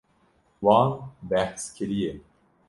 Wan 0.63 0.89
behs 1.29 1.63
kiriye. 1.75 2.11